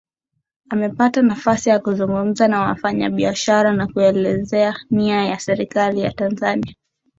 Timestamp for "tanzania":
6.13-6.75